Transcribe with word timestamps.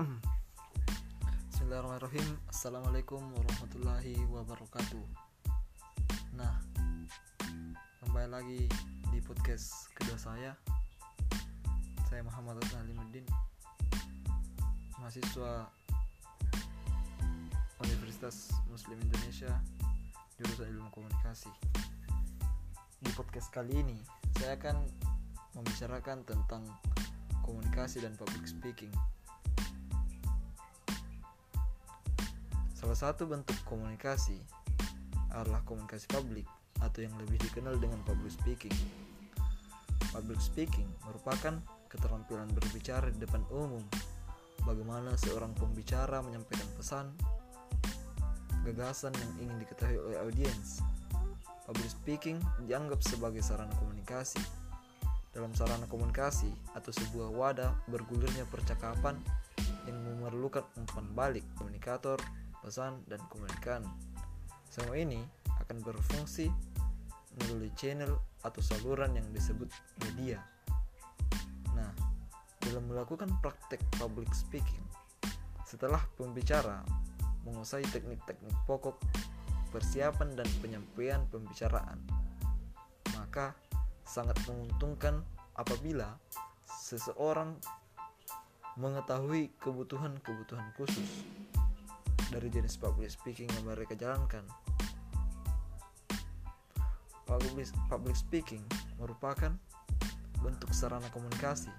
Bismillahirrahmanirrahim. 0.00 2.40
Assalamualaikum 2.48 3.20
warahmatullahi 3.36 4.16
wabarakatuh. 4.32 5.04
Nah 6.40 6.56
Kembali 8.00 8.28
lagi 8.32 8.64
di 9.12 9.20
podcast 9.20 9.92
kedua 9.92 10.16
saya. 10.16 10.56
Saya 12.08 12.24
Muhammad 12.24 12.64
Hasan 12.64 12.88
Alimuddin 12.88 13.28
Mahasiswa 15.04 15.68
Universitas 17.84 18.56
Muslim 18.72 19.04
Indonesia 19.04 19.52
Jurusan 20.40 20.80
Ilmu 20.80 20.88
Komunikasi. 20.96 21.52
Di 23.04 23.12
podcast 23.12 23.52
kali 23.52 23.84
ini 23.84 24.00
Saya 24.40 24.56
akan 24.56 24.80
membicarakan 25.60 26.24
tentang 26.24 26.64
komunikasi 27.44 28.00
dan 28.00 28.16
public 28.16 28.48
speaking 28.48 28.88
Salah 32.90 33.14
satu 33.14 33.30
bentuk 33.30 33.54
komunikasi 33.70 34.34
adalah 35.30 35.62
komunikasi 35.62 36.10
publik 36.10 36.42
atau 36.82 37.06
yang 37.06 37.14
lebih 37.22 37.38
dikenal 37.38 37.78
dengan 37.78 38.02
public 38.02 38.34
speaking. 38.34 38.74
Public 40.10 40.42
speaking 40.42 40.90
merupakan 41.06 41.54
keterampilan 41.86 42.50
berbicara 42.50 43.14
di 43.14 43.22
depan 43.22 43.46
umum. 43.54 43.78
Bagaimana 44.66 45.14
seorang 45.14 45.54
pembicara 45.54 46.18
menyampaikan 46.18 46.66
pesan, 46.74 47.14
gagasan 48.66 49.14
yang 49.14 49.46
ingin 49.46 49.62
diketahui 49.62 50.10
oleh 50.10 50.18
audiens. 50.26 50.82
Public 51.70 51.94
speaking 51.94 52.42
dianggap 52.66 53.06
sebagai 53.06 53.46
sarana 53.46 53.70
komunikasi. 53.78 54.42
Dalam 55.30 55.54
sarana 55.54 55.86
komunikasi 55.86 56.50
atau 56.74 56.90
sebuah 56.90 57.30
wadah 57.38 57.70
bergulirnya 57.86 58.50
percakapan 58.50 59.14
yang 59.86 59.94
memerlukan 60.10 60.66
umpan 60.74 61.06
balik 61.14 61.46
komunikator 61.54 62.18
pesan, 62.60 63.02
dan 63.08 63.20
komunikan. 63.32 63.82
Semua 64.70 64.96
ini 64.96 65.20
akan 65.60 65.82
berfungsi 65.82 66.48
melalui 67.40 67.72
channel 67.74 68.18
atau 68.44 68.60
saluran 68.62 69.16
yang 69.16 69.26
disebut 69.34 69.68
media. 70.06 70.40
Nah, 71.74 71.90
dalam 72.62 72.86
melakukan 72.86 73.30
praktek 73.42 73.80
public 73.98 74.30
speaking, 74.32 74.82
setelah 75.66 76.00
pembicara 76.18 76.82
menguasai 77.46 77.86
teknik-teknik 77.88 78.52
pokok 78.68 79.00
persiapan 79.70 80.34
dan 80.34 80.48
penyampaian 80.60 81.22
pembicaraan, 81.30 81.98
maka 83.14 83.54
sangat 84.02 84.36
menguntungkan 84.50 85.22
apabila 85.54 86.18
seseorang 86.66 87.54
mengetahui 88.74 89.54
kebutuhan-kebutuhan 89.62 90.74
khusus 90.74 91.22
dari 92.30 92.46
jenis 92.46 92.78
public 92.78 93.10
speaking 93.10 93.50
yang 93.58 93.66
mereka 93.66 93.98
jalankan. 93.98 94.46
Public, 97.26 98.18
speaking 98.18 98.62
merupakan 98.98 99.54
bentuk 100.42 100.70
sarana 100.74 101.06
komunikasi. 101.14 101.70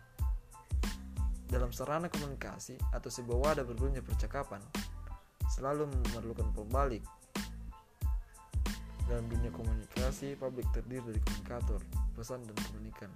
Dalam 1.51 1.75
sarana 1.75 2.07
komunikasi 2.07 2.79
atau 2.95 3.11
sebuah 3.11 3.51
wadah 3.51 3.65
berguna 3.67 3.99
percakapan, 3.99 4.63
selalu 5.51 5.91
memerlukan 5.91 6.47
pembalik. 6.55 7.03
Dalam 9.11 9.27
dunia 9.27 9.51
komunikasi, 9.51 10.39
publik 10.39 10.67
terdiri 10.71 11.03
dari 11.03 11.19
komunikator, 11.19 11.83
pesan, 12.15 12.47
dan 12.47 12.55
komunikan. 12.71 13.11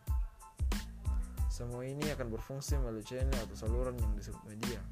Semua 1.48 1.88
ini 1.88 2.04
akan 2.12 2.36
berfungsi 2.36 2.76
melalui 2.76 3.08
channel 3.08 3.40
atau 3.48 3.56
saluran 3.56 3.96
yang 3.96 4.12
disebut 4.20 4.44
media 4.44 4.84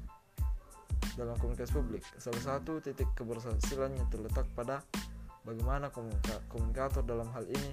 dalam 1.14 1.34
komunikasi 1.38 1.72
publik. 1.74 2.02
Salah 2.18 2.42
satu 2.42 2.82
titik 2.82 3.06
keberhasilannya 3.14 4.04
terletak 4.10 4.46
pada 4.54 4.82
bagaimana 5.46 5.90
komunika 5.90 6.42
komunikator 6.50 7.02
dalam 7.06 7.30
hal 7.34 7.46
ini 7.46 7.72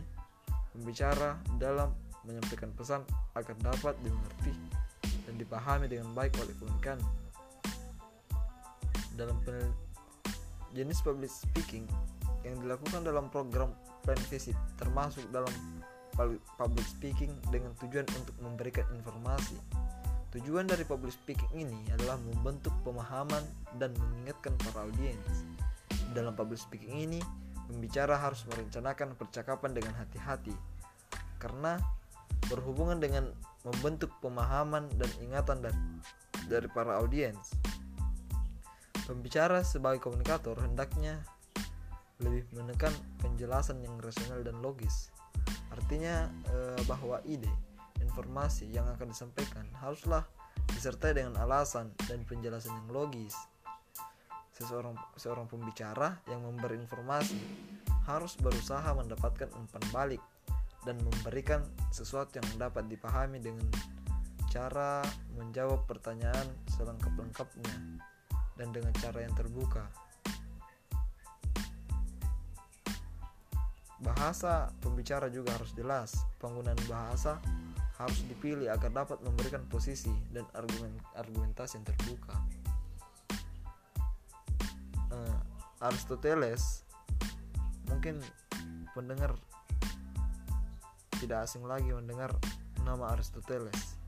membicara 0.77 1.37
dalam 1.57 1.91
menyampaikan 2.23 2.69
pesan 2.77 3.01
agar 3.33 3.57
dapat 3.59 3.97
dimengerti 4.05 4.53
dan 5.25 5.35
dipahami 5.35 5.89
dengan 5.89 6.13
baik 6.13 6.37
oleh 6.37 6.53
komunikan. 6.61 6.97
Dalam 9.17 9.37
jenis 10.71 11.03
public 11.03 11.29
speaking 11.29 11.83
yang 12.47 12.57
dilakukan 12.63 13.05
dalam 13.05 13.27
program 13.29 13.75
plan 14.01 14.17
visit 14.31 14.57
termasuk 14.79 15.25
dalam 15.29 15.51
public 16.57 16.85
speaking 16.85 17.31
dengan 17.49 17.73
tujuan 17.81 18.05
untuk 18.17 18.35
memberikan 18.41 18.85
informasi 18.93 19.57
Tujuan 20.31 20.63
dari 20.63 20.87
public 20.87 21.11
speaking 21.11 21.51
ini 21.59 21.91
adalah 21.91 22.15
membentuk 22.15 22.71
pemahaman 22.87 23.43
dan 23.75 23.91
mengingatkan 23.99 24.55
para 24.63 24.87
audiens. 24.87 25.43
Dalam 26.15 26.31
public 26.39 26.55
speaking 26.55 27.03
ini, 27.03 27.19
pembicara 27.67 28.15
harus 28.15 28.47
merencanakan 28.47 29.19
percakapan 29.19 29.75
dengan 29.75 29.91
hati-hati 29.99 30.55
karena 31.35 31.75
berhubungan 32.47 33.03
dengan 33.03 33.27
membentuk 33.67 34.07
pemahaman 34.23 34.87
dan 34.95 35.11
ingatan 35.19 35.67
dari, 35.67 35.79
dari 36.47 36.67
para 36.71 37.03
audiens. 37.03 37.51
Pembicara 39.03 39.67
sebagai 39.67 39.99
komunikator 39.99 40.55
hendaknya 40.63 41.19
lebih 42.23 42.47
menekan 42.55 42.95
penjelasan 43.19 43.83
yang 43.83 43.99
rasional 43.99 44.39
dan 44.47 44.55
logis. 44.63 45.11
Artinya 45.75 46.31
eh, 46.55 46.79
bahwa 46.87 47.19
ide 47.27 47.51
informasi 48.11 48.67
yang 48.67 48.83
akan 48.91 49.15
disampaikan 49.15 49.63
haruslah 49.79 50.27
disertai 50.75 51.15
dengan 51.15 51.39
alasan 51.39 51.95
dan 52.11 52.27
penjelasan 52.27 52.75
yang 52.75 52.89
logis. 52.91 53.31
Seseorang 54.51 54.99
seorang 55.15 55.47
pembicara 55.47 56.19
yang 56.27 56.43
memberi 56.43 56.75
informasi 56.75 57.39
harus 58.03 58.35
berusaha 58.35 58.83
mendapatkan 58.91 59.47
umpan 59.55 59.83
balik 59.95 60.21
dan 60.83 60.99
memberikan 60.99 61.63
sesuatu 61.95 62.35
yang 62.35 62.45
dapat 62.59 62.91
dipahami 62.91 63.39
dengan 63.39 63.63
cara 64.51 64.99
menjawab 65.39 65.87
pertanyaan 65.87 66.51
selengkap-lengkapnya 66.75 68.03
dan 68.59 68.67
dengan 68.75 68.91
cara 68.99 69.23
yang 69.23 69.31
terbuka. 69.31 69.87
Bahasa 74.01 74.73
pembicara 74.81 75.29
juga 75.29 75.53
harus 75.55 75.71
jelas. 75.77 76.17
Penggunaan 76.41 76.81
bahasa 76.89 77.37
harus 78.05 78.21
dipilih 78.25 78.69
agar 78.73 78.89
dapat 78.89 79.21
memberikan 79.21 79.61
posisi 79.69 80.11
dan 80.33 80.45
argumen 80.57 80.93
argumentasi 81.13 81.81
yang 81.81 81.85
terbuka. 81.85 82.35
Uh, 85.11 85.39
Aristoteles 85.83 86.85
mungkin 87.91 88.23
pendengar 88.95 89.35
tidak 91.21 91.45
asing 91.45 91.61
lagi 91.67 91.93
mendengar 91.93 92.33
nama 92.81 93.13
Aristoteles. 93.13 93.99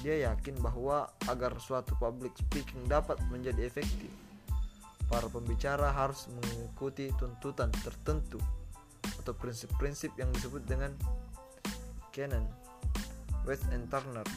Dia 0.00 0.30
yakin 0.30 0.62
bahwa 0.62 1.10
agar 1.26 1.58
suatu 1.58 1.98
public 1.98 2.32
speaking 2.38 2.86
dapat 2.86 3.18
menjadi 3.28 3.66
efektif, 3.66 4.08
para 5.10 5.26
pembicara 5.26 5.90
harus 5.90 6.30
mengikuti 6.30 7.10
tuntutan 7.18 7.68
tertentu 7.82 8.38
atau 9.18 9.34
prinsip-prinsip 9.34 10.14
yang 10.16 10.30
disebut 10.32 10.62
dengan 10.64 10.94
canon 12.14 12.46
West 13.48 13.64
and 13.72 13.88
Turner. 13.88 14.28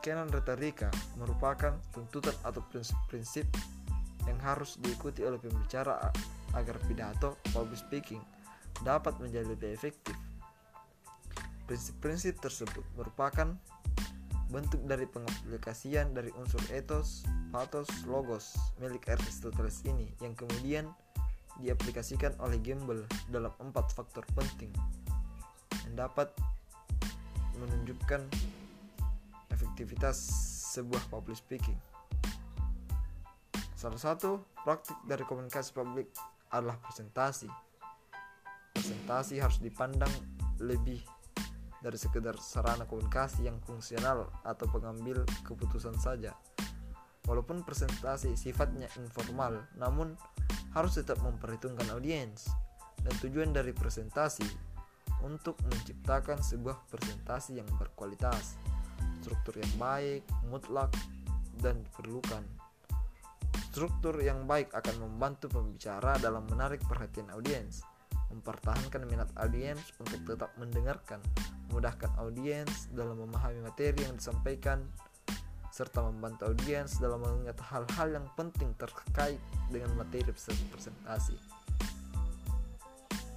Canon 0.00 0.32
retorika 0.32 0.88
merupakan 1.20 1.76
tuntutan 1.92 2.32
atau 2.40 2.64
prinsip-prinsip 2.72 3.44
yang 4.24 4.40
harus 4.40 4.80
diikuti 4.80 5.20
oleh 5.20 5.36
pembicara 5.36 6.08
agar 6.56 6.80
pidato 6.88 7.36
public 7.52 7.76
speaking 7.76 8.24
dapat 8.80 9.12
menjadi 9.20 9.52
lebih 9.52 9.76
efektif. 9.76 10.16
Prinsip-prinsip 11.68 12.40
tersebut 12.40 12.84
merupakan 12.96 13.52
bentuk 14.48 14.80
dari 14.88 15.04
pengaplikasian 15.04 16.16
dari 16.16 16.32
unsur 16.40 16.60
ethos, 16.72 17.28
pathos, 17.52 17.88
logos 18.08 18.56
milik 18.80 19.12
Aristoteles 19.12 19.84
ini 19.84 20.08
yang 20.24 20.32
kemudian 20.32 20.88
diaplikasikan 21.60 22.32
oleh 22.40 22.56
Gamble 22.64 23.04
dalam 23.28 23.52
empat 23.60 23.92
faktor 23.92 24.24
penting 24.32 24.72
dapat 25.94 26.30
menunjukkan 27.58 28.26
efektivitas 29.54 30.18
sebuah 30.74 31.06
public 31.08 31.38
speaking. 31.38 31.78
Salah 33.78 34.00
satu 34.00 34.42
praktik 34.66 34.98
dari 35.06 35.22
komunikasi 35.22 35.70
publik 35.70 36.10
adalah 36.50 36.78
presentasi. 36.82 37.46
Presentasi 38.74 39.38
harus 39.38 39.62
dipandang 39.62 40.10
lebih 40.58 40.98
dari 41.84 42.00
sekedar 42.00 42.40
sarana 42.40 42.88
komunikasi 42.88 43.44
yang 43.44 43.60
fungsional 43.62 44.32
atau 44.42 44.66
pengambil 44.72 45.22
keputusan 45.44 45.94
saja. 46.00 46.32
Walaupun 47.28 47.60
presentasi 47.64 48.36
sifatnya 48.36 48.88
informal, 49.00 49.68
namun 49.76 50.16
harus 50.72 50.96
tetap 50.96 51.20
memperhitungkan 51.20 51.88
audiens. 51.92 52.48
Dan 53.04 53.12
tujuan 53.20 53.52
dari 53.52 53.76
presentasi 53.76 54.73
untuk 55.24 55.56
menciptakan 55.64 56.38
sebuah 56.44 56.84
presentasi 56.92 57.58
yang 57.58 57.68
berkualitas. 57.80 58.60
struktur 59.24 59.56
yang 59.56 59.74
baik, 59.80 60.20
mutlak, 60.52 60.92
dan 61.64 61.80
diperlukan. 61.80 62.44
Struktur 63.72 64.20
yang 64.20 64.44
baik 64.44 64.68
akan 64.76 65.00
membantu 65.00 65.48
pembicara 65.48 66.20
dalam 66.20 66.44
menarik 66.52 66.84
perhatian 66.84 67.32
audiens, 67.32 67.80
mempertahankan 68.28 69.08
minat 69.08 69.32
audiens 69.40 69.80
untuk 69.96 70.20
tetap 70.28 70.52
mendengarkan, 70.60 71.24
memudahkan 71.72 72.12
audiens 72.20 72.92
dalam 72.92 73.16
memahami 73.16 73.64
materi 73.64 74.04
yang 74.04 74.20
disampaikan, 74.20 74.84
serta 75.72 76.06
membantu 76.06 76.52
audiens 76.52 77.02
dalam 77.02 77.18
mengingat 77.18 77.58
hal-hal 77.72 78.20
yang 78.20 78.26
penting 78.38 78.76
terkait 78.78 79.40
dengan 79.72 79.90
materi 79.98 80.30
presentasi. 80.70 81.34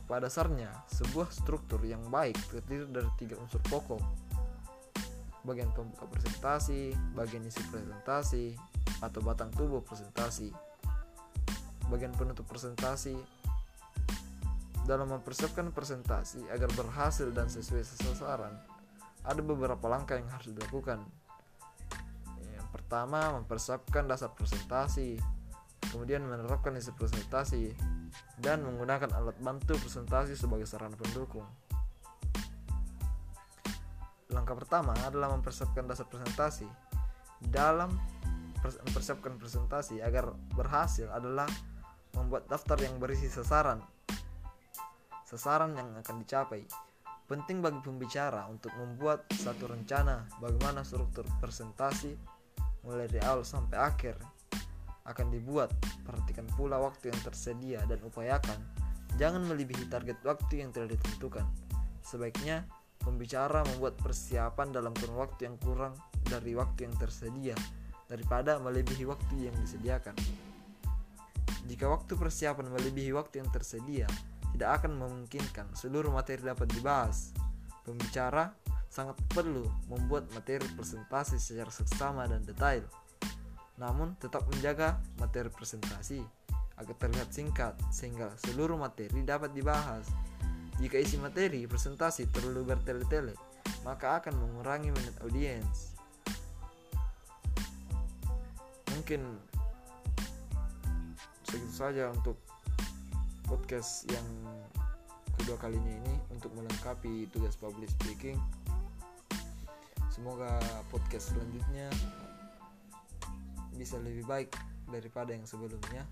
Pada 0.08 0.32
dasarnya, 0.32 0.72
sebuah 0.88 1.28
struktur 1.30 1.84
yang 1.84 2.00
baik 2.08 2.40
terdiri 2.48 2.88
dari 2.88 3.12
tiga 3.20 3.36
unsur 3.38 3.60
pokok. 3.68 4.00
Bagian 5.44 5.68
pembuka 5.76 6.08
presentasi, 6.08 6.96
bagian 7.12 7.44
isi 7.44 7.60
presentasi, 7.68 8.56
atau 9.04 9.20
batang 9.20 9.52
tubuh 9.52 9.84
presentasi. 9.84 10.56
Bagian 11.92 12.16
penutup 12.16 12.48
presentasi 12.48 13.16
dalam 14.88 15.12
mempersiapkan 15.12 15.76
presentasi 15.76 16.48
agar 16.48 16.72
berhasil 16.72 17.28
dan 17.36 17.52
sesuai 17.52 17.84
sasaran, 17.84 18.56
ada 19.28 19.42
beberapa 19.44 19.92
langkah 19.92 20.16
yang 20.16 20.32
harus 20.32 20.56
dilakukan 20.56 21.04
Pertama, 22.88 23.36
mempersiapkan 23.36 24.08
dasar 24.08 24.32
presentasi, 24.32 25.20
kemudian 25.92 26.24
menerapkan 26.24 26.72
isi 26.78 26.96
presentasi, 26.96 27.76
dan 28.40 28.64
menggunakan 28.64 29.12
alat 29.14 29.38
bantu 29.42 29.78
presentasi 29.78 30.38
sebagai 30.38 30.70
sarana 30.70 30.96
pendukung. 30.96 31.46
Langkah 34.32 34.56
pertama 34.58 34.94
adalah 35.08 35.32
mempersiapkan 35.34 35.88
dasar 35.88 36.06
presentasi. 36.12 36.68
Dalam 37.38 37.94
mempersiapkan 38.62 39.38
presentasi 39.38 40.02
agar 40.02 40.34
berhasil 40.58 41.08
adalah 41.14 41.48
membuat 42.18 42.50
daftar 42.50 42.76
yang 42.82 42.98
berisi 42.98 43.30
sasaran. 43.30 43.80
Sasaran 45.24 45.78
yang 45.78 45.96
akan 46.02 46.16
dicapai. 46.24 46.66
Penting 47.28 47.60
bagi 47.60 47.84
pembicara 47.84 48.48
untuk 48.48 48.72
membuat 48.80 49.28
satu 49.36 49.68
rencana 49.68 50.28
bagaimana 50.40 50.88
struktur 50.88 51.28
presentasi 51.44 52.16
mulai 52.88 53.12
dari 53.12 53.20
awal 53.28 53.44
sampai 53.44 53.76
akhir 53.76 54.16
akan 55.08 55.32
dibuat. 55.32 55.72
Perhatikan 56.04 56.46
pula 56.54 56.78
waktu 56.78 57.10
yang 57.10 57.20
tersedia 57.24 57.80
dan 57.88 58.00
upayakan 58.04 58.60
jangan 59.16 59.42
melebihi 59.48 59.88
target 59.90 60.20
waktu 60.22 60.62
yang 60.62 60.70
telah 60.76 60.92
ditentukan. 60.92 61.48
Sebaiknya 62.04 62.68
pembicara 63.02 63.64
membuat 63.74 63.96
persiapan 63.98 64.76
dalam 64.76 64.92
kurun 64.96 65.24
waktu 65.24 65.48
yang 65.48 65.58
kurang 65.58 65.96
dari 66.28 66.54
waktu 66.54 66.92
yang 66.92 66.96
tersedia 67.00 67.56
daripada 68.08 68.60
melebihi 68.60 69.04
waktu 69.08 69.52
yang 69.52 69.56
disediakan. 69.64 70.16
Jika 71.68 71.92
waktu 71.92 72.16
persiapan 72.16 72.72
melebihi 72.72 73.12
waktu 73.12 73.44
yang 73.44 73.52
tersedia, 73.52 74.08
tidak 74.56 74.84
akan 74.84 74.96
memungkinkan 74.96 75.68
seluruh 75.76 76.12
materi 76.16 76.40
dapat 76.48 76.72
dibahas. 76.72 77.36
Pembicara 77.84 78.56
sangat 78.88 79.20
perlu 79.28 79.68
membuat 79.92 80.32
materi 80.32 80.64
presentasi 80.72 81.36
secara 81.36 81.68
seksama 81.68 82.24
dan 82.28 82.44
detail. 82.48 82.88
Namun 83.78 84.18
tetap 84.18 84.46
menjaga 84.50 84.98
materi 85.22 85.50
presentasi 85.54 86.22
agar 86.78 86.96
terlihat 86.98 87.30
singkat 87.34 87.74
sehingga 87.90 88.34
seluruh 88.46 88.78
materi 88.78 89.22
dapat 89.26 89.54
dibahas. 89.54 90.06
Jika 90.78 91.02
isi 91.02 91.18
materi 91.18 91.66
presentasi 91.66 92.30
terlalu 92.30 92.70
bertele-tele, 92.74 93.34
maka 93.82 94.22
akan 94.22 94.38
mengurangi 94.38 94.94
minat 94.94 95.18
audiens. 95.26 95.98
Mungkin 98.94 99.22
segitu 101.48 101.74
saja 101.74 102.14
untuk 102.14 102.38
podcast 103.48 104.04
yang 104.12 104.28
kedua 105.40 105.56
kalinya 105.56 105.94
ini 105.96 106.16
untuk 106.34 106.52
melengkapi 106.52 107.32
tugas 107.32 107.56
public 107.56 107.88
speaking 107.88 108.36
semoga 110.12 110.60
podcast 110.92 111.32
selanjutnya 111.32 111.88
bisa 113.78 114.02
lebih 114.02 114.26
baik 114.26 114.52
daripada 114.90 115.32
yang 115.32 115.46
sebelumnya. 115.46 116.04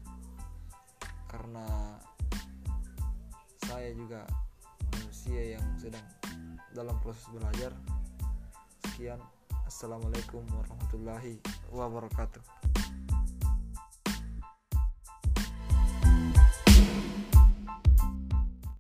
Karena 1.26 1.66
saya 3.66 3.92
juga 3.98 4.24
manusia 4.94 5.58
yang 5.58 5.66
sedang 5.82 6.06
dalam 6.72 6.96
proses 7.02 7.26
belajar. 7.34 7.74
Sekian. 8.86 9.20
Assalamualaikum 9.66 10.46
warahmatullahi 10.54 11.42
wabarakatuh 11.74 12.75